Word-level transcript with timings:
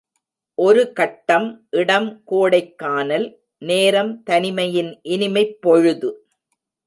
ஒரு 0.57 0.93
கட்டம் 0.93 1.67
இடம் 1.69 2.21
கோடைக்கானல், 2.31 3.35
நேரம் 3.57 4.23
தனிமையின் 4.23 4.99
இனிமைப் 5.01 5.61
பொழுது. 5.61 6.27